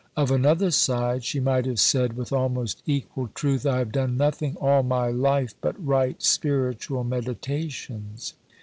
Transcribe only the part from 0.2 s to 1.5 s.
another side, she